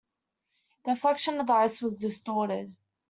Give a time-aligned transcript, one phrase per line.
[0.85, 2.75] The reflection on the ice was distorted.